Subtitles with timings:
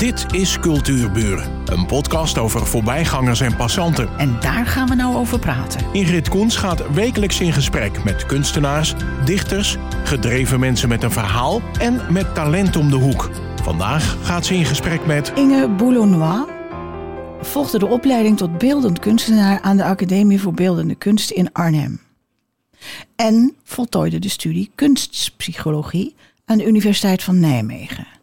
[0.00, 4.08] Dit is Cultuurburen, een podcast over voorbijgangers en passanten.
[4.18, 5.86] En daar gaan we nou over praten.
[5.92, 8.94] Ingrid Koens gaat wekelijks in gesprek met kunstenaars,
[9.24, 13.30] dichters, gedreven mensen met een verhaal en met talent om de hoek.
[13.62, 16.48] Vandaag gaat ze in gesprek met Inge Boulonnois
[17.40, 22.00] volgde de opleiding tot beeldend kunstenaar aan de Academie voor Beeldende Kunst in Arnhem.
[23.16, 26.14] En voltooide de studie kunstpsychologie
[26.44, 28.19] aan de Universiteit van Nijmegen.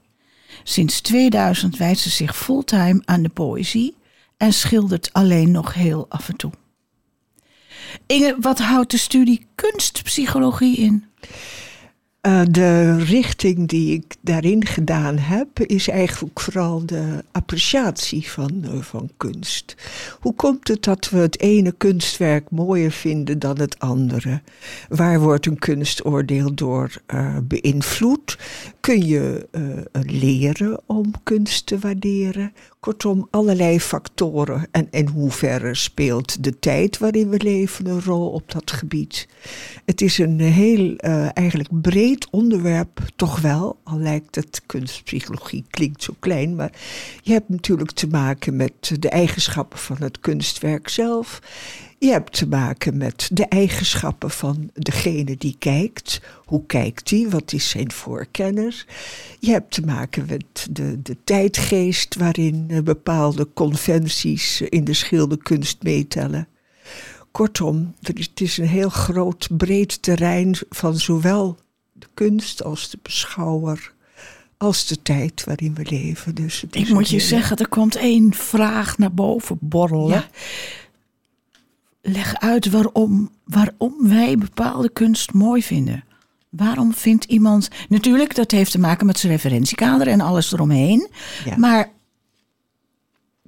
[0.70, 3.96] Sinds 2000 wijdt ze zich fulltime aan de poëzie
[4.38, 6.52] en schildert alleen nog heel af en toe.
[8.06, 11.06] Inge, wat houdt de studie kunstpsychologie in?
[12.28, 18.82] Uh, de richting die ik daarin gedaan heb, is eigenlijk vooral de appreciatie van, uh,
[18.82, 19.76] van kunst.
[20.20, 24.42] Hoe komt het dat we het ene kunstwerk mooier vinden dan het andere?
[24.90, 28.38] Waar wordt een kunstoordeel door uh, beïnvloed?
[28.88, 29.48] Kun je
[30.06, 32.54] leren om kunst te waarderen?
[32.80, 34.68] Kortom, allerlei factoren.
[34.72, 39.28] En in hoeverre speelt de tijd waarin we leven een rol op dat gebied?
[39.86, 40.96] Het is een heel
[41.34, 46.72] eigenlijk breed onderwerp toch wel, al lijkt het kunstpsychologie klinkt zo klein, maar
[47.22, 51.42] je hebt natuurlijk te maken met de eigenschappen van het kunstwerk zelf.
[52.00, 56.22] Je hebt te maken met de eigenschappen van degene die kijkt.
[56.46, 57.28] Hoe kijkt hij?
[57.30, 58.86] Wat is zijn voorkennis?
[59.40, 66.48] Je hebt te maken met de, de tijdgeest waarin bepaalde conventies in de schilderkunst meetellen.
[67.32, 71.58] Kortom, het is een heel groot, breed terrein van zowel
[71.94, 73.94] de kunst als de beschouwer,
[74.58, 76.36] als de tijd waarin we leven.
[76.36, 80.26] Dus ik moet je zeggen, er komt één vraag naar boven borrelen.
[82.10, 86.04] Leg uit waarom, waarom wij bepaalde kunst mooi vinden.
[86.50, 87.68] Waarom vindt iemand.
[87.90, 91.10] Natuurlijk, dat heeft te maken met zijn referentiekader en alles eromheen.
[91.58, 91.90] Maar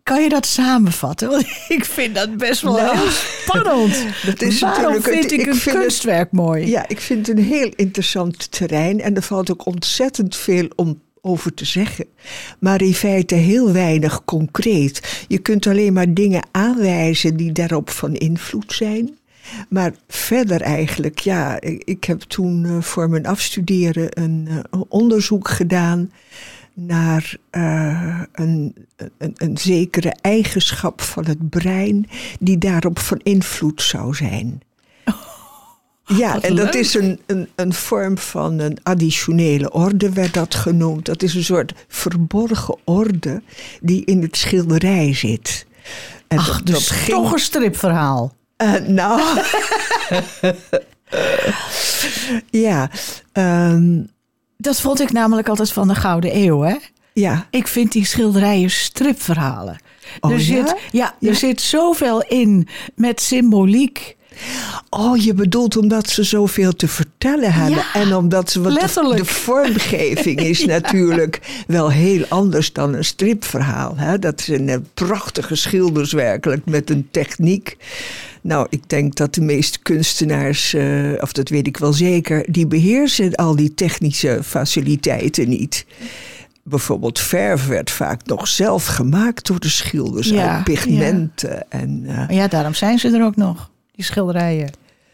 [0.04, 1.30] kan je dat samenvatten?
[1.32, 3.96] Want ik vind dat best wel nou, heel spannend.
[4.26, 6.68] Dat is Waarom vind ik, een kunstwerk mooi?
[6.68, 9.02] Ja, ik vind het een heel interessant terrein.
[9.02, 12.06] En er valt ook ontzettend veel om over te zeggen.
[12.60, 15.26] Maar in feite heel weinig concreet.
[15.28, 19.18] Je kunt alleen maar dingen aanwijzen die daarop van invloed zijn.
[19.70, 26.12] Maar verder eigenlijk, ja, ik heb toen eh, voor mijn afstuderen een eh, onderzoek gedaan
[26.74, 28.76] naar uh, een,
[29.18, 32.08] een, een, zekere eigenschap van het brein
[32.40, 34.62] die daarop van invloed zou zijn.
[36.18, 41.06] Ja, en dat is een, een, een vorm van een additionele orde, werd dat genoemd.
[41.06, 43.42] Dat is een soort verborgen orde
[43.82, 45.66] die in het schilderij zit.
[46.28, 47.18] En Ach, dat, dus ging...
[47.18, 48.34] toch een stripverhaal.
[48.58, 49.22] Uh, nou.
[52.66, 52.90] ja.
[53.34, 54.10] Um,
[54.58, 56.76] dat vond ik namelijk altijd van de Gouden Eeuw, hè?
[57.14, 57.48] Ja.
[57.50, 59.80] Ik vind die schilderijen stripverhalen.
[60.20, 61.16] Oh, er, zit, ja?
[61.22, 64.18] er zit zoveel in met symboliek.
[64.90, 67.84] Oh, je bedoelt omdat ze zoveel te vertellen hebben.
[67.94, 73.94] en omdat ze wat de, de, vormgeving is natuurlijk wel heel anders dan een stripverhaal.
[73.98, 74.20] Hè?
[74.20, 77.78] Dat zijn prachtige schilders werkelijk met een techniek.
[78.42, 82.68] Nou, ik denk dat de meeste kunstenaars, uh, of dat weet ik wel zeker, die
[82.68, 85.86] beheersen al die technische faciliteiten niet.
[86.64, 91.50] Bijvoorbeeld verf werd vaak nog zelf gemaakt door de schilders ja, uit pigmenten.
[91.50, 91.66] Ja.
[91.70, 94.70] En, uh, ja, daarom zijn ze er ook nog, die schilderijen.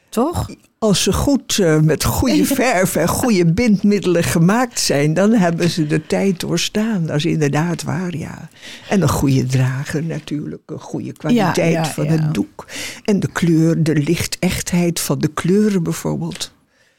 [0.09, 0.49] Toch?
[0.79, 5.87] Als ze goed uh, met goede verf en goede bindmiddelen gemaakt zijn, dan hebben ze
[5.87, 7.05] de tijd doorstaan.
[7.05, 8.49] Dat is inderdaad waar, ja.
[8.89, 12.65] En een goede drager natuurlijk, een goede kwaliteit ja, ja, van het doek.
[13.03, 16.53] En de kleur, de lichtechtheid van de kleuren bijvoorbeeld.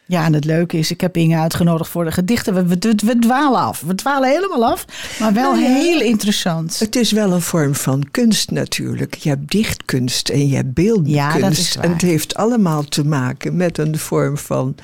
[0.08, 2.54] Ja, en het leuke is, ik heb Inge uitgenodigd voor de gedichten.
[2.54, 3.80] We, we, we dwalen af.
[3.80, 4.84] We dwalen helemaal af,
[5.20, 6.78] maar wel nou heel interessant.
[6.78, 9.14] Het is wel een vorm van kunst natuurlijk.
[9.14, 11.14] Je hebt dichtkunst en je hebt beeldkunst.
[11.14, 11.84] Ja, dat is waar.
[11.84, 14.74] En het heeft allemaal te maken met een vorm van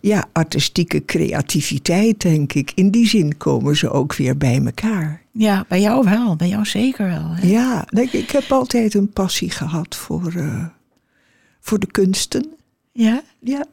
[0.00, 2.72] ja, artistieke creativiteit, denk ik.
[2.74, 5.22] In die zin komen ze ook weer bij elkaar.
[5.32, 6.36] Ja, bij jou wel.
[6.36, 7.28] Bij jou zeker wel.
[7.34, 7.46] Hè?
[7.46, 10.64] Ja, ik heb altijd een passie gehad voor, uh,
[11.60, 12.52] voor de kunsten.
[12.92, 13.22] Ja?
[13.40, 13.64] Ja.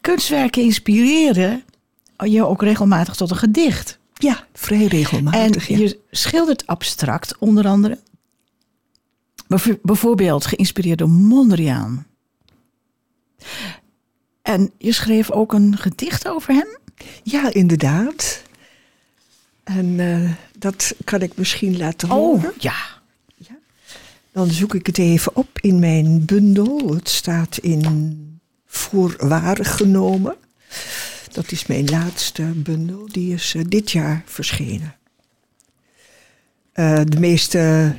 [0.00, 1.64] Kunstwerken inspireren
[2.16, 3.98] je ook regelmatig tot een gedicht.
[4.14, 5.70] Ja, vrij regelmatig.
[5.70, 7.98] En je schildert abstract, onder andere.
[9.82, 12.06] Bijvoorbeeld geïnspireerd door Mondriaan.
[14.42, 16.78] En je schreef ook een gedicht over hem?
[17.22, 18.42] Ja, inderdaad.
[19.64, 22.50] En uh, dat kan ik misschien laten oh, horen.
[22.50, 22.76] Oh, ja.
[23.34, 23.58] ja.
[24.32, 26.94] Dan zoek ik het even op in mijn bundel.
[26.94, 28.31] Het staat in
[28.72, 29.16] voor
[29.62, 30.36] genomen.
[31.32, 34.94] Dat is mijn laatste bundel, die is uh, dit jaar verschenen.
[36.72, 37.94] Eh, de meeste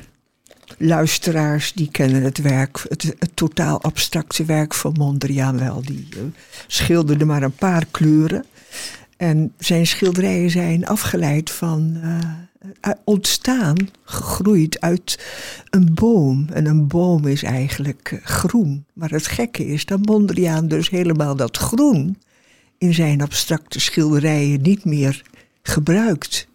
[0.78, 5.82] luisteraars die kennen het werk, het, totaal abstracte werk van Mondriaan wel.
[5.82, 6.22] Die uh,
[6.66, 8.44] schilderde maar een paar kleuren.
[9.24, 15.24] En zijn schilderijen zijn afgeleid van, uh, ontstaan, gegroeid uit
[15.70, 16.46] een boom.
[16.52, 18.84] En een boom is eigenlijk groen.
[18.92, 22.18] Maar het gekke is dat Mondriaan dus helemaal dat groen
[22.78, 25.22] in zijn abstracte schilderijen niet meer
[25.62, 26.48] gebruikt.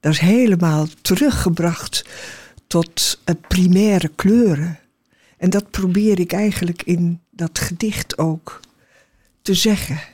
[0.00, 2.04] Dat is helemaal teruggebracht
[2.66, 4.78] tot primaire kleuren.
[5.36, 8.60] En dat probeer ik eigenlijk in dat gedicht ook
[9.42, 10.12] te zeggen.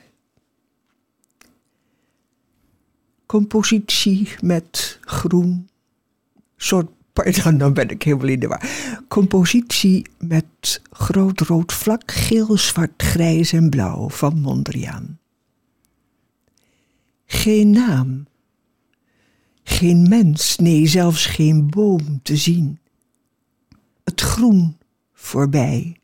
[3.31, 5.69] Compositie met groen,
[6.57, 8.69] soort Pardon, dan ben ik helemaal in de war.
[9.07, 15.19] Compositie met groot rood vlak, geel, zwart, grijs en blauw van Mondriaan.
[17.25, 18.27] Geen naam,
[19.63, 22.79] geen mens, nee, zelfs geen boom te zien.
[24.03, 24.77] Het groen
[25.13, 25.97] voorbij,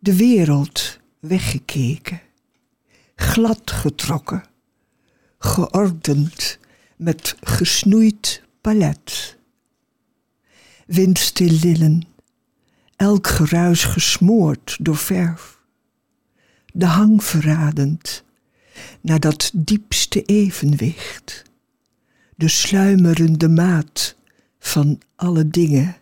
[0.00, 2.20] de wereld weggekeken,
[3.14, 4.50] glad getrokken,
[5.44, 6.58] geordend
[6.96, 9.36] met gesnoeid palet.
[10.86, 12.02] Windstil lillen,
[12.96, 15.58] elk geruis gesmoord door verf,
[16.72, 18.24] de hang verradend
[19.00, 21.44] naar dat diepste evenwicht
[22.36, 24.16] de sluimerende maat
[24.58, 25.96] van alle dingen.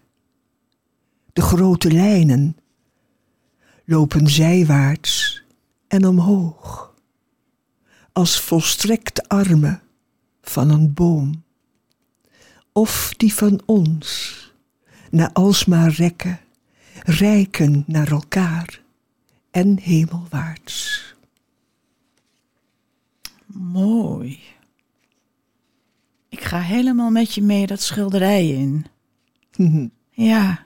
[1.32, 2.56] De grote lijnen
[3.84, 5.42] lopen zijwaarts
[5.88, 6.89] en omhoog,
[8.12, 9.82] als volstrekt armen
[10.42, 11.44] van een boom,
[12.72, 14.36] of die van ons,
[15.10, 16.40] na alsmaar rekken,
[17.02, 18.82] rijken naar elkaar
[19.50, 21.04] en hemelwaarts.
[23.46, 24.40] Mooi.
[26.28, 28.86] Ik ga helemaal met je mee dat schilderij in.
[30.12, 30.64] Ja.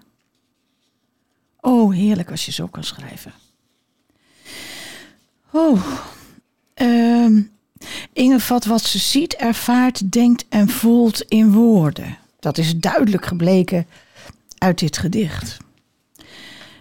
[1.61, 3.33] Oh, heerlijk als je zo kan schrijven.
[5.51, 6.14] Oh.
[6.83, 7.45] Uh,
[8.13, 12.19] Inge vat wat ze ziet, ervaart, denkt en voelt in woorden.
[12.39, 13.87] Dat is duidelijk gebleken
[14.59, 15.57] uit dit gedicht.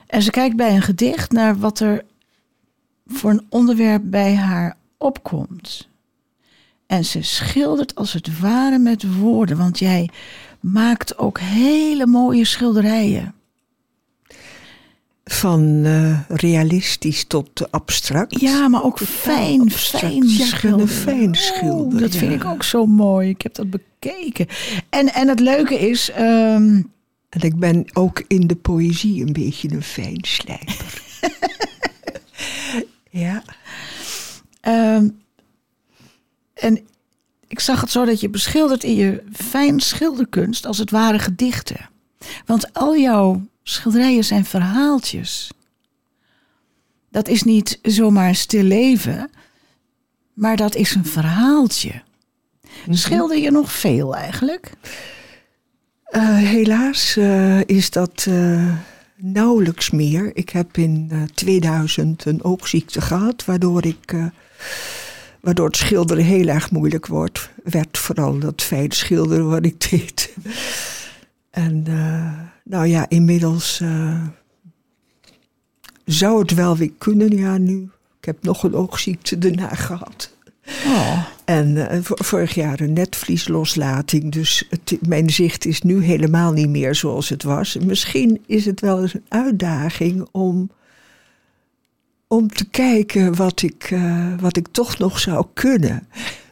[0.07, 2.05] En ze kijkt bij een gedicht naar wat er
[3.07, 5.87] voor een onderwerp bij haar opkomt.
[6.87, 10.09] En ze schildert als het ware met woorden, want jij
[10.59, 13.33] maakt ook hele mooie schilderijen.
[15.23, 18.39] Van uh, realistisch tot abstract.
[18.39, 20.87] Ja, maar ook fijn, fijn schilderen.
[20.87, 21.93] fijn schilderen.
[21.93, 23.29] Oh, dat vind ik ook zo mooi.
[23.29, 24.47] Ik heb dat bekeken.
[24.89, 26.11] En, en het leuke is...
[26.19, 26.91] Um...
[27.29, 31.01] En ik ben ook in de poëzie een beetje een fijn slijper.
[33.23, 33.43] ja.
[34.67, 35.21] Um,
[36.53, 36.79] en
[37.47, 41.89] ik zag het zo dat je beschildert in je fijn schilderkunst als het ware gedichten.
[42.45, 45.51] Want al jouw schilderijen zijn verhaaltjes.
[47.10, 49.30] Dat is niet zomaar stil leven,
[50.33, 52.01] maar dat is een verhaaltje.
[52.86, 52.94] Mhm.
[52.94, 54.71] Schilder je nog veel eigenlijk?
[56.12, 58.74] Uh, helaas uh, is dat uh,
[59.15, 60.31] nauwelijks meer.
[60.33, 64.15] Ik heb in 2000 een oogziekte gehad, waardoor ik
[65.44, 67.50] Waardoor het schilderen heel erg moeilijk wordt.
[67.63, 70.33] Werd vooral dat fijn schilderen wat ik deed.
[71.53, 74.22] En uh, nou ja, inmiddels uh,
[76.05, 77.38] zou het wel weer kunnen.
[77.38, 77.89] Ja, nu.
[78.19, 80.31] Ik heb nog een oogziekte daarna gehad.
[80.86, 81.25] Oh.
[81.45, 84.31] En uh, vorig jaar een netvliesloslating.
[84.31, 87.77] Dus het, mijn zicht is nu helemaal niet meer zoals het was.
[87.77, 90.69] Misschien is het wel eens een uitdaging om
[92.27, 96.07] om te kijken wat ik, uh, wat ik toch nog zou kunnen.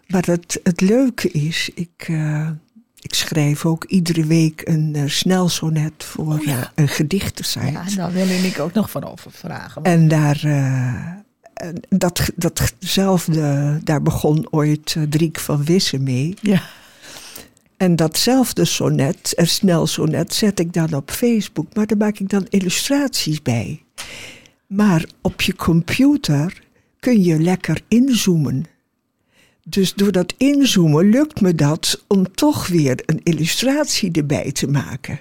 [0.07, 2.49] Maar het, het leuke is, ik, uh,
[3.01, 6.71] ik schrijf ook iedere week een uh, snelsonnet voor oh ja.
[6.75, 7.71] een gedichtensite.
[7.71, 9.83] Ja, daar wil ik ook nog van over vragen.
[9.83, 10.41] En daar,
[11.89, 16.33] dat, datzelfde, daar begon ooit Driek van Wissen mee.
[16.41, 16.61] Ja.
[17.81, 21.73] En datzelfde sonnet, een snelsonnet, zet ik dan op Facebook.
[21.73, 23.83] Maar daar maak ik dan illustraties bij.
[24.67, 26.61] Maar op je computer
[26.99, 28.65] kun je lekker inzoomen.
[29.63, 35.19] Dus door dat inzoomen lukt me dat om toch weer een illustratie erbij te maken.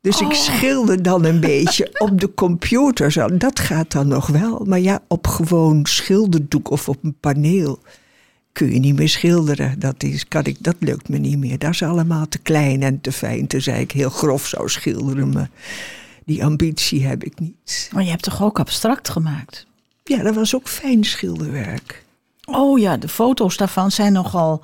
[0.00, 0.34] Dus ik oh.
[0.34, 3.12] schilder dan een beetje op de computer.
[3.12, 3.36] Zo.
[3.36, 4.64] Dat gaat dan nog wel.
[4.64, 7.78] Maar ja, op gewoon schilderdoek of op een paneel
[8.52, 9.78] kun je niet meer schilderen.
[9.78, 11.58] Dat, is, kan ik, dat lukt me niet meer.
[11.58, 13.46] Dat is allemaal te klein en te fijn.
[13.46, 15.32] Tenzij ik heel grof zou schilderen.
[15.32, 15.50] Maar
[16.24, 17.90] die ambitie heb ik niet.
[17.92, 19.66] Maar je hebt toch ook abstract gemaakt?
[20.04, 22.04] Ja, dat was ook fijn schilderwerk.
[22.50, 24.62] Oh ja, de foto's daarvan zijn nogal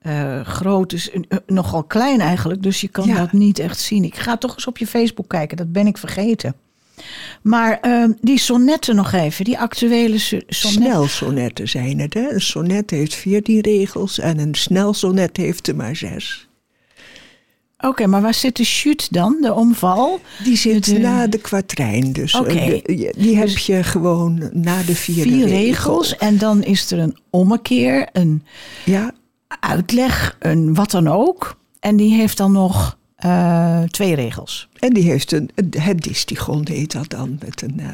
[0.00, 2.62] eh, groot, dus eh, nogal klein eigenlijk.
[2.62, 3.14] Dus je kan Ja.
[3.16, 4.04] dat niet echt zien.
[4.04, 6.54] Ik ga toch eens op je Facebook kijken, dat ben ik vergeten.
[7.42, 10.82] Maar ehm, die sonnetten nog even, die actuele so- sonnetten.
[10.82, 12.14] Snelsonetten zijn het.
[12.14, 12.32] Hè?
[12.32, 16.48] Een sonnet heeft 14 regels en een snelsonet heeft er maar zes.
[17.80, 20.20] Oké, maar waar zit de chute dan, de omval?
[20.44, 22.12] Die zit De- na de kwatrijn.
[22.12, 25.46] Dus de- die heb je gewoon na de Vier regel.
[25.48, 28.44] regels en dan is er een ommekeer, een
[28.84, 29.12] Ja,
[29.60, 31.58] uitleg, een wat dan ook.
[31.80, 34.68] En die heeft dan nog eh, twee regels.
[34.78, 37.86] en die heeft een, het distigon heet dat dan met een eh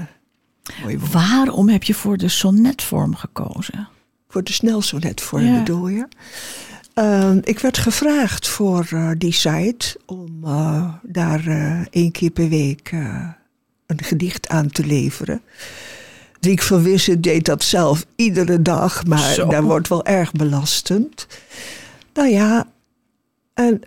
[0.83, 1.13] mooi woord.
[1.13, 3.89] Waarom heb je voor de sonnetvorm gekozen?
[4.29, 5.59] Voor de snelsonetvorm Ja.
[5.59, 6.09] bedoel je?
[6.97, 12.49] Ehm, ik werd gevraagd voor eh, die site om eh, daar eh, één keer per
[12.49, 12.91] week
[13.87, 15.41] een gedicht aan te leveren.
[16.41, 19.49] Driek van Wissen deed dat zelf iedere dag, maar Zo.
[19.49, 21.27] dat wordt wel erg belastend.
[22.15, 22.67] Nou ja,
[23.57, 23.81] en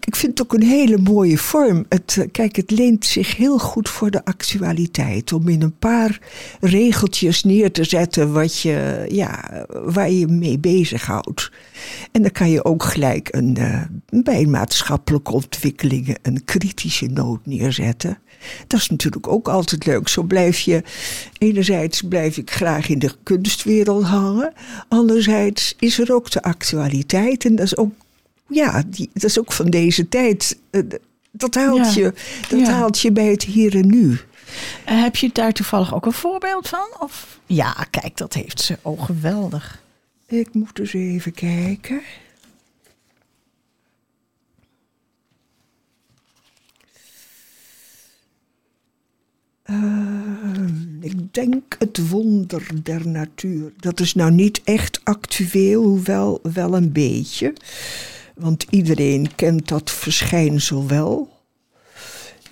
[0.00, 1.84] ik vind het ook een hele mooie vorm.
[1.88, 5.32] Het, eh, kijk, het leent zich heel goed voor de actualiteit.
[5.32, 6.20] Om in een paar
[6.60, 11.50] regeltjes neer te zetten wat je, ja, waar je mee bezighoudt.
[12.12, 13.82] En dan kan je ook gelijk een, eh,
[14.22, 18.18] bij maatschappelijke ontwikkelingen een kritische noot neerzetten.
[18.66, 20.08] Dat is natuurlijk ook altijd leuk.
[20.08, 20.82] Zo blijf je,
[21.38, 24.52] enerzijds blijf ik graag in de kunstwereld hangen.
[24.88, 27.44] Anderzijds is er ook de actualiteit.
[27.44, 27.92] En dat is ook,
[28.48, 30.58] ja, die, dat is ook van deze tijd.
[30.70, 30.82] Eh,
[31.30, 32.00] Dat haalt, Ja.
[32.00, 32.12] je,
[32.48, 32.70] dat Ja.
[32.72, 34.18] haalt je bij het hier en nu.
[34.84, 36.86] Eh, heb je daar toevallig ook een voorbeeld van?
[37.00, 37.40] Of?
[37.46, 38.78] Ja, kijk, dat heeft ze.
[38.82, 39.82] Oh, geweldig.
[40.26, 42.00] Ik moet eens even kijken.
[49.62, 53.72] Ehm, ik denk het wonder der natuur.
[53.76, 57.52] Dat is nou niet echt actueel, hoewel wel een beetje.
[58.38, 61.42] Want iedereen kent dat verschijnsel wel.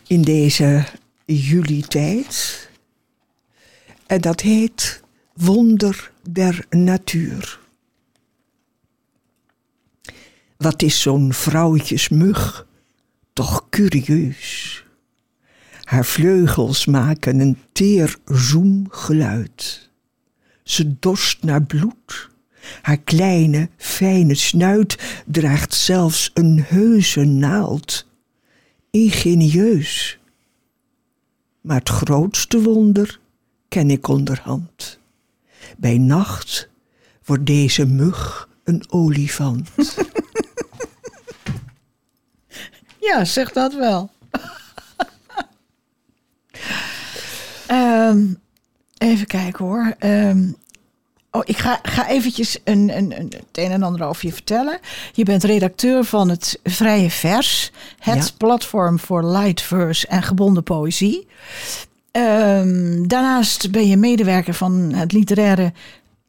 [0.07, 0.85] In deze
[1.25, 2.69] juli-tijd.
[4.07, 5.03] En dat heet
[5.35, 7.61] Wonder der Natuur.
[10.57, 12.67] Wat is zo'n vrouwtjesmug
[13.33, 14.85] toch curieus.
[15.83, 19.91] Haar vleugels maken een teer zoemgeluid.
[20.63, 22.29] Ze dorst naar bloed.
[22.83, 28.07] Haar kleine, fijne snuit draagt zelfs een heuse naald.
[28.91, 30.19] Ingenieus.
[31.61, 33.21] Maar het grootste wonder
[33.69, 34.99] ken ik onderhand.
[35.77, 36.69] Bij nacht
[37.25, 39.71] wordt deze mug een olifant.
[43.07, 44.11] Ja, zeg dat wel.
[47.67, 48.27] Ehm,
[48.99, 49.95] even kijken hoor.
[49.99, 50.53] Ehm,
[51.37, 54.79] oh, ik ga, ga eventjes een, een, een, het een en ander over je vertellen.
[55.13, 57.71] Je bent redacteur van het Vrije Vers.
[57.99, 58.31] Het Ja.
[58.37, 61.27] platform voor light verse en gebonden poëzie.
[62.11, 65.73] Ehm, daarnaast ben je medewerker van het literaire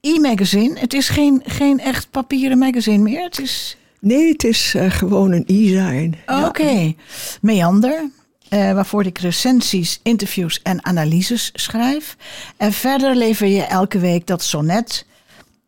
[0.01, 0.79] e-magazine.
[0.79, 3.23] Het is geen, geen echt papieren magazine meer.
[3.23, 6.15] Het is Nee, het is eh, gewoon een e-sign.
[6.45, 6.93] Oké.
[7.41, 8.09] Meander,
[8.49, 12.17] eh, waarvoor ik recensies, interviews en analyses schrijf.
[12.57, 15.05] En verder lever je elke week dat sonnet.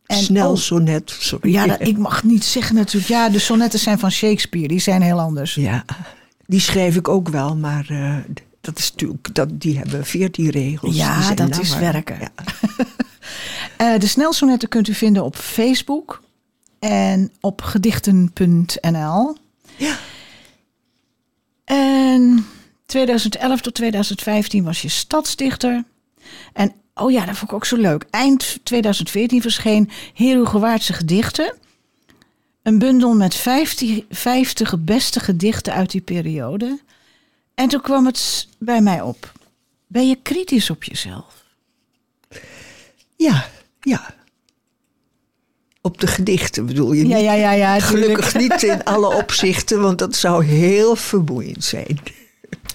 [0.06, 1.16] En Snel sonnet.
[1.18, 1.52] Sorry.
[1.52, 3.12] ja, dat, ik mag niet zeggen natuurlijk.
[3.12, 4.68] Ja, de sonnetten zijn van Shakespeare.
[4.68, 5.54] Die zijn heel anders.
[5.54, 5.84] Ja,
[6.46, 8.16] die schrijf ik ook wel, maar eh,
[8.60, 10.96] dat is natuurlijk, dat, die hebben veertien regels.
[10.96, 12.18] Ja, dat is werken.
[12.20, 12.30] Ja.
[13.76, 16.22] Eh, de snelsonetten kunt u vinden op Facebook
[16.78, 19.36] en op gedichten.nl.
[19.76, 19.96] Ja.
[22.90, 25.84] En 2011 tot 2015 was je stadsdichter.
[26.52, 28.04] En oh ja, dat vond ik ook zo leuk.
[28.10, 31.54] Eind 2014 verscheen Herugewaardse Gedichten.
[32.62, 36.78] Een bundel met 50, 50 beste gedichten uit die periode.
[37.54, 39.32] En toen kwam het bij mij op.
[39.86, 41.44] Ben je kritisch op jezelf?
[43.16, 43.48] ja,
[43.80, 44.14] ja.
[45.80, 47.24] Op de gedichten bedoel je Ja, niet?
[47.24, 47.80] ja, ja, ja.
[47.80, 48.52] Gelukkig tuurlijk.
[48.52, 51.98] niet in alle opzichten, want dat zou heel vermoeiend zijn.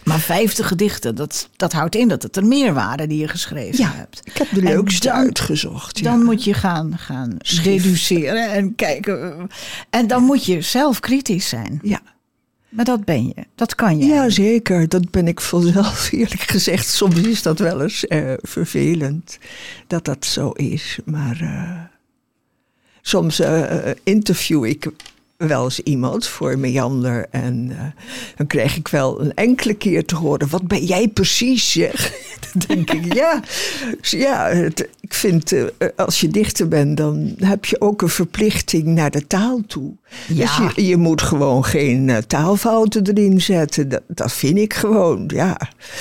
[0.06, 3.84] Maar 50 gedichten, dat, dat houdt in dat het er meer waren die je geschreven
[3.84, 4.22] Ja, hebt.
[4.24, 6.00] ik heb de leukste dan- uitgezocht.
[6.00, 6.04] Ja.
[6.12, 7.84] Dan moet je gaan, gaan Schrift.
[7.84, 9.48] deduceren en kijken.
[9.90, 11.80] En dan moet je zelf kritisch zijn.
[11.84, 12.02] ja.
[12.70, 13.36] Maar dat ben je.
[13.56, 14.06] Dat kan je.
[14.06, 14.88] ja, zeker.
[14.90, 16.88] Dat ben ik vanzelf eerlijk gezegd.
[16.88, 19.38] Soms is dat wel eens eh, vervelend
[19.88, 21.00] dat dat zo is.
[21.06, 21.80] Maar eh,
[23.02, 24.88] soms eh, interview ik
[25.38, 27.26] wel eens iemand voor Meander.
[27.30, 28.02] En eh,
[28.36, 31.72] dan krijg ik wel een enkele keer te horen: wat ben jij precies?
[31.72, 32.14] Zeg.
[32.68, 33.14] denk ik.
[33.14, 33.42] Ja,
[34.02, 35.66] ja het, ik vind uh,
[35.96, 39.94] als je dichter bent, dan heb je ook een verplichting naar de taal toe.
[40.28, 40.36] Ja.
[40.36, 43.90] Dus je, je moet gewoon geen uh, taalfouten erin zetten.
[43.90, 45.60] Dat, dat vind ik gewoon, ja.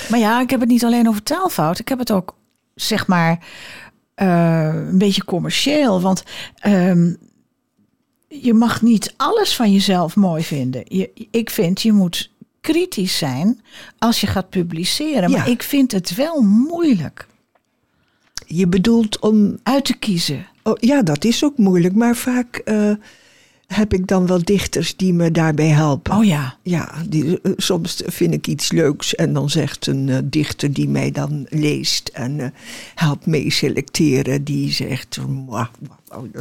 [0.09, 1.81] Maar ja, ik heb het niet alleen over taalfouten.
[1.81, 2.37] Ik heb het ook,
[2.75, 3.39] zeg maar,
[4.23, 6.01] uh, een beetje commercieel.
[6.01, 6.23] Want
[6.67, 7.17] um,
[8.43, 10.83] je mag niet alles van jezelf mooi vinden.
[10.89, 13.61] Je, ik vind, je moet kritisch zijn
[13.99, 15.31] als je gaat publiceren.
[15.31, 17.27] Maar ik vind het wel moeilijk.
[18.47, 19.59] Je bedoelt om.
[19.63, 20.47] Uit te kiezen.
[20.63, 21.95] Oh, ja, dat is ook moeilijk.
[21.95, 22.93] Maar vaak uh,
[23.67, 26.17] heb ik dan wel dichters die me daarbij helpen.
[26.17, 26.57] Oh ja.
[26.63, 30.89] Ja, die, uh, soms vind ik iets leuks en dan zegt een uh, dichter die
[30.89, 32.55] mij dan leest en
[32.95, 35.19] helpt mee selecteren, die zegt,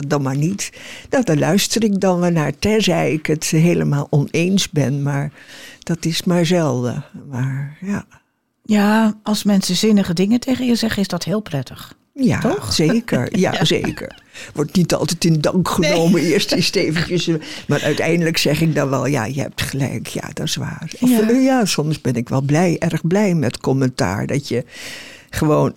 [0.07, 0.71] dan maar niet.
[1.09, 5.31] Nou, daar luister ik dan wel naar, tenzij ik het helemaal oneens ben, maar
[5.79, 7.05] dat is maar zelden.
[7.29, 8.05] Maar ja.
[8.65, 11.95] Ja, als mensen zinnige dingen tegen je zeggen, is dat heel prettig.
[12.13, 12.73] Ja, Toch?
[12.73, 13.37] zeker.
[13.39, 14.21] Ja, zeker.
[14.53, 16.33] Wordt niet altijd in dank genomen, nee.
[16.33, 17.29] eerst eens eventjes.
[17.67, 20.07] Maar uiteindelijk zeg ik dan wel, ja, je hebt gelijk.
[20.07, 20.91] Ja, dat is waar.
[20.99, 21.29] Of ja.
[21.29, 24.27] ja, soms ben ik wel blij, erg blij met commentaar.
[24.27, 24.65] Dat je
[25.29, 25.73] gewoon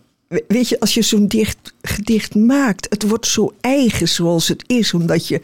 [0.48, 4.94] Weet je, als je zo'n dicht, gedicht maakt, het wordt zo eigen zoals het is,
[4.94, 5.40] omdat je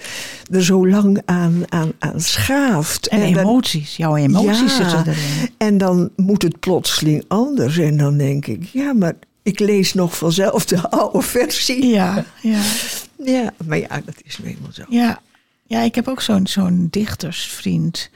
[0.50, 3.06] er zo lang aan, aan, aan schaaft.
[3.06, 5.48] En, en emoties, jouw emoties ja, zitten erin.
[5.58, 7.78] En dan moet het plotseling anders.
[7.78, 11.86] En dan denk ik, ja, maar ik lees nog vanzelf de oude versie.
[11.86, 12.60] Ja, ja.
[13.24, 14.82] Ja, maar ja, dat is nu eenmaal zo.
[14.88, 15.20] Ja,
[15.66, 18.10] ja ik heb ook zo'n zo'n dichtersvriend,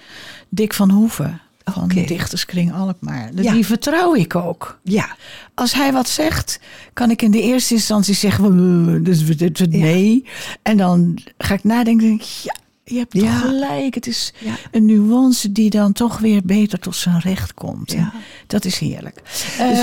[0.48, 1.40] Dick van Hoeven
[1.72, 2.02] van okay.
[2.02, 3.30] de dichterskring Alkmaar.
[3.34, 3.52] Ja.
[3.52, 4.78] Die vertrouw ik ook.
[4.82, 5.16] Ja.
[5.54, 6.60] Als hij wat zegt,
[6.92, 9.22] kan ik in de eerste instantie zeggen, dus
[9.68, 10.24] nee.
[10.62, 12.54] En dan ga ik nadenken, denk ik, ja,
[12.88, 13.38] je hebt ja.
[13.38, 13.94] gelijk.
[13.94, 14.54] Het is ja.
[14.70, 17.92] een nuance die dan toch weer beter tot zijn recht komt.
[17.92, 18.12] Ja.
[18.46, 19.22] Dat is heerlijk.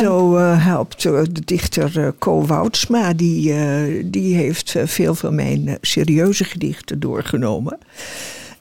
[0.01, 3.13] Zo uh, helpt uh, de dichter Ko Woudsma.
[3.13, 7.77] Die, die heeft veel van mijn serieuze gedichten doorgenomen.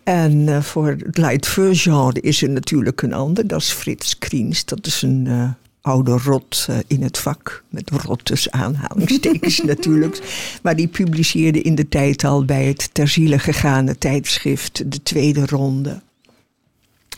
[0.04, 3.46] En voor het light genre is er natuurlijk een ander.
[3.46, 4.64] Dat is Frits Kriens.
[4.64, 7.64] Dat is een oude rot uh, in het vak.
[7.68, 10.20] Met rottes aanhalingstekens natuurlijk.
[10.62, 15.46] Maar die publiceerde in de tijd al bij het ter ziele gegane tijdschrift de tweede
[15.46, 16.02] ronde.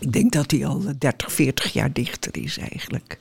[0.00, 3.18] Ik denk dat hij al 30, 40 jaar dichter is eigenlijk.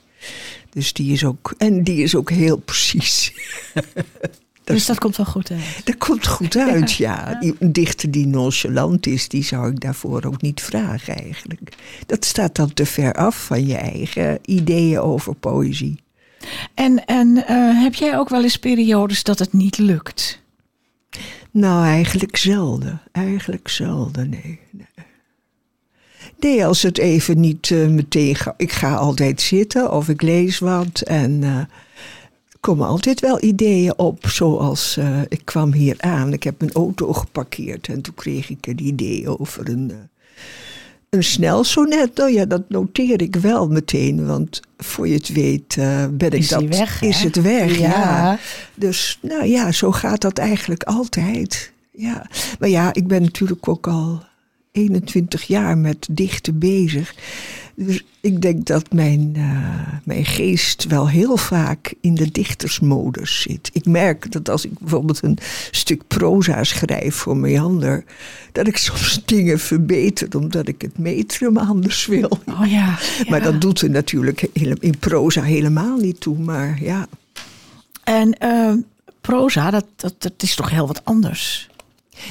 [0.70, 3.32] Dus die is ook, en die is ook heel precies.
[4.64, 5.80] Dat dus dat komt wel goed uit.
[5.84, 7.38] Dat komt goed uit, ja.
[7.40, 7.52] ja.
[7.58, 11.76] Een dichter die nonchalant is, die zou ik daarvoor ook niet vragen eigenlijk.
[12.06, 16.02] Dat staat dan te ver af van je eigen ideeën over poëzie.
[16.74, 20.42] En, en uh, heb jij ook wel eens periodes dat het niet lukt?
[21.50, 23.00] Nou, eigenlijk zelden.
[23.12, 24.60] Eigenlijk zelden, nee.
[24.70, 24.86] nee.
[26.38, 28.54] Nee, als het even niet uh, meteen gaat.
[28.56, 31.42] Ik ga altijd zitten of ik lees wat en...
[31.42, 31.58] Uh,
[32.64, 34.28] komen altijd wel ideeën op.
[34.28, 38.66] Zoals uh, ik kwam hier aan, ik heb mijn auto geparkeerd en toen kreeg ik
[38.66, 39.96] een idee over een, uh,
[41.10, 42.16] een snelsonet.
[42.16, 46.38] Nou ja, dat noteer ik wel meteen, want voor je het weet uh, ben ik
[46.38, 46.62] is dat.
[46.62, 47.88] Weg, is het weg, ja.
[47.88, 48.38] ja.
[48.74, 51.72] Dus nou ja, zo gaat dat eigenlijk altijd.
[51.90, 52.26] Ja.
[52.58, 54.22] Maar ja, ik ben natuurlijk ook al
[54.74, 57.14] 21 jaar met dichten bezig.
[57.74, 63.70] Dus ik denk dat mijn, uh, mijn geest wel heel vaak in de dichtersmodus zit.
[63.72, 65.38] Ik merk dat als ik bijvoorbeeld een
[65.70, 68.04] stuk proza schrijf voor Meander,
[68.52, 72.38] dat ik soms dingen verbeter omdat ik het metrum anders wil.
[72.46, 72.66] Oh ja,
[73.24, 73.28] ja.
[73.28, 74.42] Maar dat doet er natuurlijk
[74.80, 76.38] in proza helemaal niet toe.
[76.38, 77.06] Maar ja.
[78.04, 78.72] En uh,
[79.20, 81.68] proza, dat, dat, dat is toch heel wat anders?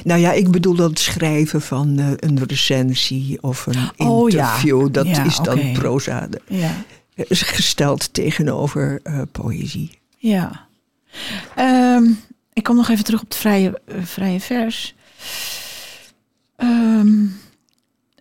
[0.04, 4.82] Nou ja, ik bedoel dan het schrijven van uh, een recensie of een oh, interview.
[4.82, 4.88] Ja.
[4.88, 5.72] Dat ja, is dan okay.
[5.72, 6.28] proza.
[6.48, 6.84] Ja.
[7.28, 9.98] Gesteld tegenover uh, poëzie.
[10.16, 10.66] Ja.
[11.58, 12.20] Um,
[12.52, 14.94] ik kom nog even terug op het vrije, uh, vrije vers.
[16.56, 17.40] Um,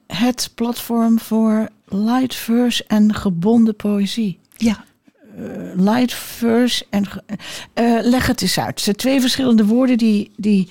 [0.08, 4.40] het platform voor light verse en gebonden poëzie.
[4.58, 4.84] Ja.
[5.76, 7.08] light verse en.
[8.02, 8.68] leg het eens uit.
[8.68, 10.32] Het zijn twee verschillende woorden die.
[10.36, 10.70] die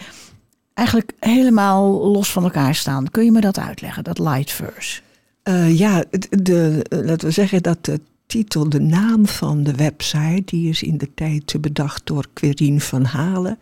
[0.74, 3.10] eigenlijk helemaal los van elkaar staan.
[3.10, 5.00] Kun je me dat uitleggen, dat light verse?
[5.44, 10.68] Uh, ja, de, laten we zeggen dat de titel, de naam van de website, die
[10.68, 13.58] is in de tijd bedacht door Querien van Halen.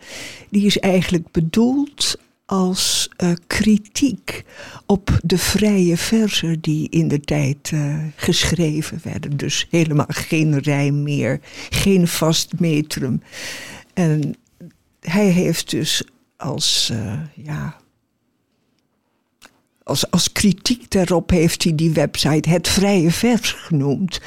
[0.51, 4.45] Die is eigenlijk bedoeld als uh, kritiek
[4.87, 9.37] op de vrije versen die in de tijd uh, geschreven werden.
[9.37, 13.23] Dus helemaal geen rijm meer, geen vast metrum.
[13.95, 14.35] En
[15.01, 16.03] hij heeft dus
[16.41, 17.77] als, uh, ja,
[19.83, 24.21] als, als kritiek daarop heeft hij die website het vrije vers genoemd.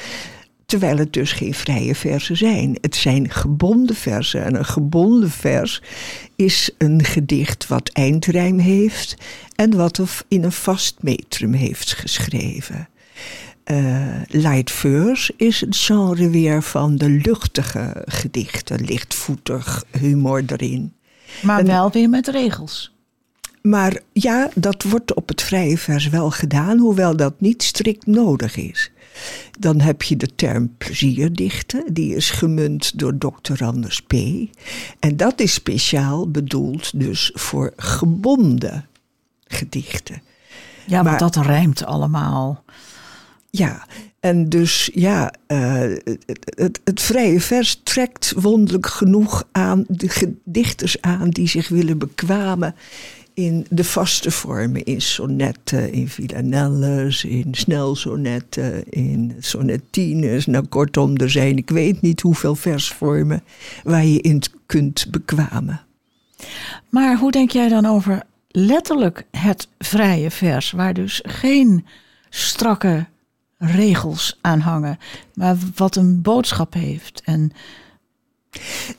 [0.66, 2.78] Terwijl het dus geen vrije versen zijn.
[2.80, 4.44] Het zijn gebonden versen.
[4.44, 5.82] En een gebonden vers
[6.36, 9.16] is een gedicht wat eindrijm heeft
[9.54, 12.88] en wat in een vast metrum heeft geschreven.
[13.64, 20.92] Uh, light verse is het genre weer van de luchtige gedichten, lichtvoetig humor erin.
[21.42, 22.92] Maar wel weer met regels.
[23.62, 28.56] Maar ja, dat wordt op het vrije vers wel gedaan, hoewel dat niet strikt nodig
[28.56, 28.90] is.
[29.58, 33.64] Dan heb je de term plezierdichten, die is gemunt door Dr.
[33.64, 34.12] Anders P.
[34.98, 38.86] En dat is speciaal bedoeld dus voor gebonden
[39.44, 40.22] gedichten.
[40.86, 42.64] Ja, maar, want dat rijmt allemaal.
[43.50, 43.86] Ja,
[44.24, 45.80] en dus ja, uh,
[46.44, 52.74] het, het, vrije vers trekt wonderlijk genoeg aan de gedichters aan die zich willen bekwamen
[53.34, 60.46] in de vaste vormen, in sonnetten, in villanelles, in snelsonetten, in sonnettines.
[60.46, 63.42] Nou, kortom, er zijn ik weet niet hoeveel versvormen
[63.82, 65.80] waar je in kunt bekwamen.
[66.88, 71.84] Maar hoe denk jij dan over letterlijk het vrije vers, waar dus geen
[72.30, 73.06] strakke
[73.66, 74.98] regels aan hangen,
[75.34, 77.52] maar wat een boodschap heeft en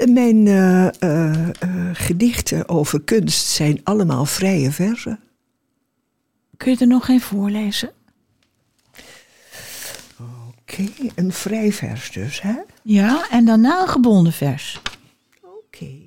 [0.09, 1.49] mijn uh, uh,
[1.93, 5.19] gedichten over kunst zijn allemaal vrije verzen.
[6.57, 7.91] Kun je er nog geen voorlezen?
[10.57, 12.55] Oké, een vrij vers dus, hè?
[12.81, 14.81] Ja, en daarna een gebonden vers.
[15.41, 16.04] Oké.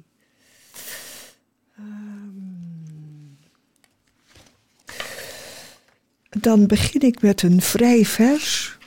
[6.29, 8.79] Dan begin ik met een vrij vers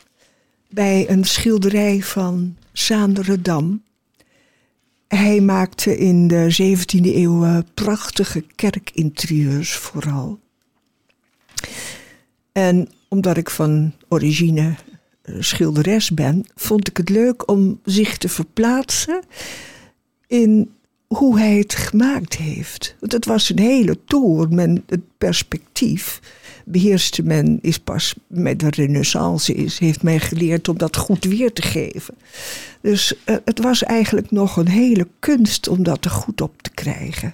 [0.69, 3.82] bij een schilderij van Saandere Dam
[5.17, 10.39] hij maakte in de 17e eeuw eh, prachtige kerkinterieurs vooral.
[12.51, 14.75] En omdat ik van origine
[15.21, 19.23] eh, schilderes ben, vond ik het leuk om zich te verplaatsen
[20.27, 20.71] in
[21.15, 22.95] hoe hij het gemaakt heeft.
[23.00, 26.19] Want het was een hele toer, met het perspectief
[26.65, 31.54] beheerste men, is pas met de renaissance is, heeft mij geleerd om dat goed weer
[31.54, 32.13] te geven.
[32.82, 36.71] Dus uh, het was eigenlijk nog een hele kunst om dat er goed op te
[36.71, 37.34] krijgen.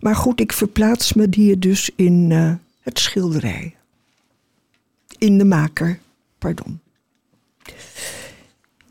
[0.00, 3.74] Maar goed, ik verplaats me hier dus in uh, het schilderij.
[5.18, 5.98] In de maker,
[6.38, 6.80] pardon.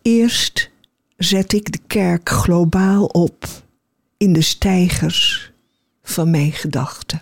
[0.02, 0.70] Eerst
[1.18, 3.63] zet ik de kerk globaal op
[4.24, 5.52] in de stijgers
[6.04, 7.22] van mijn gedachten.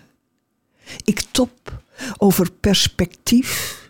[1.04, 1.82] Ik top
[2.18, 3.80] over perspectief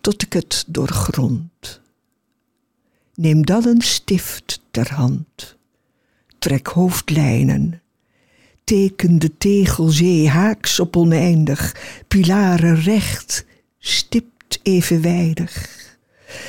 [0.00, 1.80] tot ik het doorgrond.
[3.14, 5.56] Neem dan een stift ter hand,
[6.38, 7.82] trek hoofdlijnen,
[8.64, 11.76] teken de tegelzee haaks op oneindig,
[12.08, 13.46] pilaren recht,
[13.78, 15.68] stipt evenwijdig,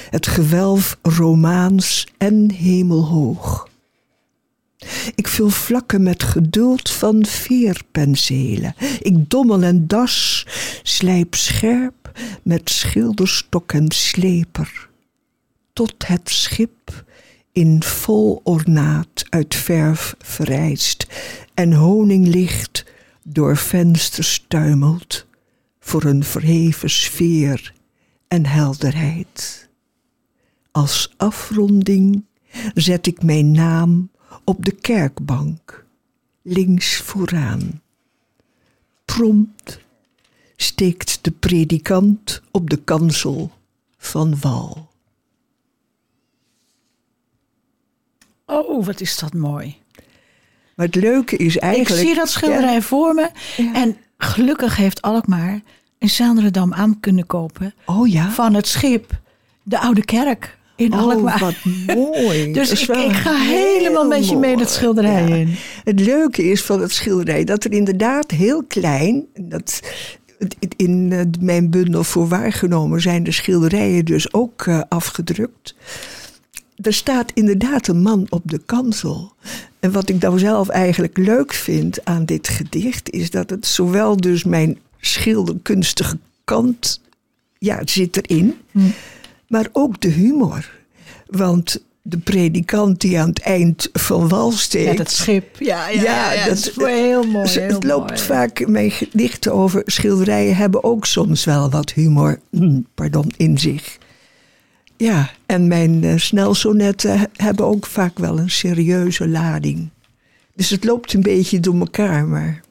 [0.09, 3.66] het gewelf romaans en hemelhoog.
[5.15, 8.75] Ik vul vlakken met geduld van veerpenselen.
[8.99, 10.45] Ik dommel en das,
[10.83, 12.11] slijp scherp
[12.43, 14.89] met schilderstok en sleper.
[15.73, 17.05] Tot het schip
[17.51, 21.07] in vol ornaat uit verf vereist
[21.53, 22.85] en honinglicht
[23.23, 25.25] door vensters tuimelt
[25.79, 27.73] voor een verheven sfeer
[28.27, 29.69] en helderheid.
[30.71, 32.25] Als afronding
[32.73, 34.09] zet ik mijn naam
[34.43, 35.85] op de kerkbank,
[36.41, 37.81] links vooraan.
[39.05, 39.79] Prompt
[40.55, 43.51] steekt de predikant op de kansel
[43.97, 44.89] van wal.
[48.45, 49.77] Oh, wat is dat mooi.
[50.75, 52.01] Maar het leuke is eigenlijk...
[52.01, 53.29] Ik zie dat schilderij voor me.
[53.73, 55.61] En gelukkig heeft Alkmaar
[55.97, 57.73] in Zaanderdam aan kunnen kopen...
[57.85, 58.29] Oh ja?
[58.29, 59.19] van het schip
[59.63, 61.39] de Oude Kerk in oh, Alkmaar.
[61.39, 61.55] wat
[61.95, 62.51] mooi.
[62.53, 65.55] dus ik, ik, ga helemaal met je mee dat schilderij in.
[65.83, 69.25] Het leuke is van het schilderij dat er inderdaad heel klein...
[69.41, 69.81] Dat,
[70.75, 75.75] in eh, mijn bundel voor waargenomen zijn de schilderijen dus ook uh, afgedrukt.
[76.81, 79.33] Er staat inderdaad een man op de kansel.
[79.79, 83.09] En wat ik dan zelf eigenlijk leuk vind aan dit gedicht...
[83.09, 87.01] is dat het zowel dus mijn schilderkunstige kant
[87.57, 88.55] ja, zit erin...
[88.71, 88.79] Hm
[89.47, 90.71] maar ook de humor.
[91.25, 94.91] Want de predikant die aan het eind van wal steekt.
[94.91, 95.59] Ja, dat schip.
[95.59, 97.49] Ja, ja, ja, ja dat is heel mooi.
[97.49, 102.81] Heel het loopt vaak, mijn gedichten over schilderijen hebben ook soms wel wat humor hm,
[102.95, 103.97] pardon, in zich.
[104.97, 109.89] Ja, en mijn uh, snelsonetten hebben ook vaak wel een serieuze lading.
[110.55, 112.61] Dus het loopt een beetje door elkaar, maar...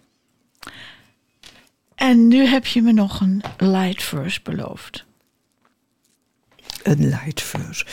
[1.95, 5.05] En nu heb je me nog een light verse beloofd
[6.87, 7.87] een light verse.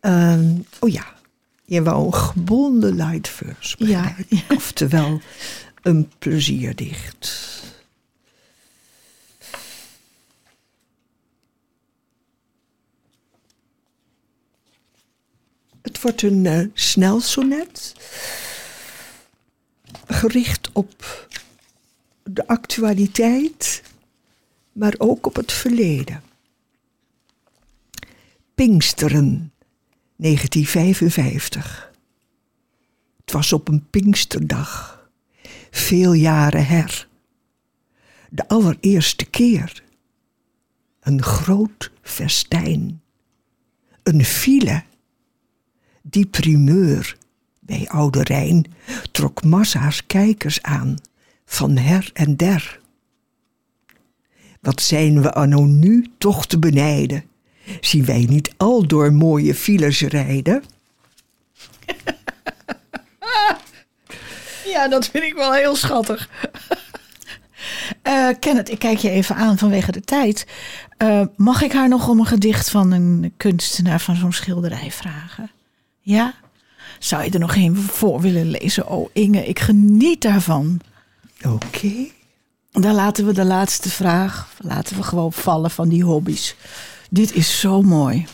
[0.00, 1.14] Ehm, oh ja,
[1.64, 3.76] je wou een gebonden light verse.
[3.78, 4.16] Ja.
[4.48, 5.20] Oftewel
[5.82, 7.48] een plezierdicht.
[15.82, 17.94] Het wordt een eh, snelsonnet.
[20.06, 21.28] Gericht op
[22.22, 23.82] de actualiteit,
[24.72, 26.29] maar ook op het verleden.
[28.60, 29.52] Pinksteren,
[30.16, 31.92] 1955.
[33.20, 35.02] Het was op een Pinksterdag,
[35.70, 37.08] veel jaren her.
[38.30, 39.82] De allereerste keer.
[41.00, 43.02] Een groot festijn.
[44.02, 44.82] Een file.
[46.02, 47.16] Die primeur
[47.60, 48.72] bij Oude Rijn
[49.12, 50.96] trok massa's kijkers aan,
[51.44, 52.80] van her en der.
[54.60, 57.29] Wat zijn we anno nu toch te benijden?
[57.80, 60.62] Zien wij niet al door mooie files rijden?
[64.64, 66.28] Ja, dat vind ik wel heel schattig.
[68.02, 70.46] Eh Kenneth, ik kijk je even aan vanwege de tijd.
[70.96, 75.50] Eh, mag ik haar nog om een gedicht van een kunstenaar van zo'n schilderij vragen?
[76.00, 76.34] Ja?
[76.98, 78.88] Zou je er nog een voor willen lezen?
[78.88, 80.80] Oh, Inge, ik geniet daarvan.
[81.46, 82.08] Oké.
[82.70, 86.56] Dan laten we de laatste vraag, laten we gewoon vallen van die hobby's.
[87.12, 88.26] Dit is zo mooi.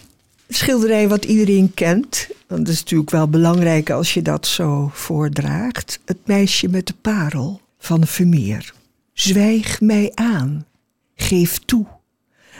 [0.48, 2.28] Schilderij wat iedereen kent.
[2.46, 6.00] Dat is natuurlijk wel belangrijk als je dat zo voordraagt.
[6.04, 8.74] Het meisje met de parel van Vermeer.
[9.12, 10.66] Zwijg mij aan,
[11.14, 11.86] geef toe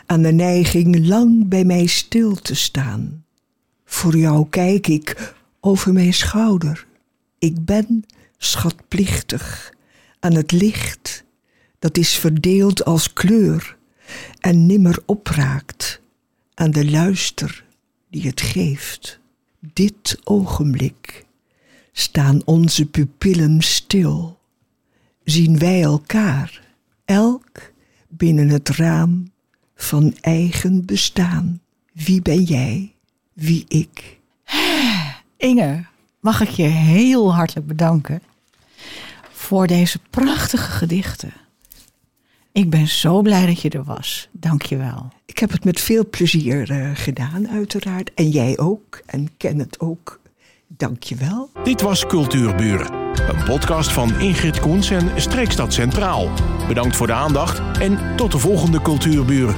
[0.07, 3.24] aan de neiging lang bij mij stil te staan.
[3.85, 6.87] Voor jou kijk ik over mijn schouder.
[7.38, 8.05] Ik ben
[8.38, 9.72] schatplichtig
[10.20, 11.24] aan het licht
[11.79, 13.76] dat is verdeeld als kleur
[14.40, 16.00] en nimmer opraakt
[16.57, 17.64] aan de luister
[18.11, 19.19] die het geeft.
[19.73, 21.25] Dit ogenblik
[21.92, 24.38] staan onze pupillen stil,
[25.25, 26.62] zien wij elkaar,
[27.05, 27.73] elk
[28.09, 29.33] binnen het raam
[29.75, 31.61] van eigen bestaan.
[31.92, 32.95] Wie ben jij,
[33.33, 34.19] wie ik?
[35.37, 35.85] Inge,
[36.21, 38.23] mag ik je heel hartelijk bedanken
[39.31, 41.33] voor deze prachtige gedichten.
[42.57, 44.29] Ik ben zo blij dat je er was.
[44.33, 45.09] Dank je wel.
[45.27, 48.14] Ik heb het met veel plezier eh, gedaan, uiteraard.
[48.14, 49.03] En jij ook.
[49.07, 50.21] En ken het ook.
[50.66, 51.51] Dank je wel.
[51.64, 52.92] Dit was Cultuurburen,
[53.29, 56.31] een podcast van Ingrid Koens en Streekstad Centraal.
[56.69, 59.55] Bedankt voor de aandacht en tot de volgende Cultuurburen.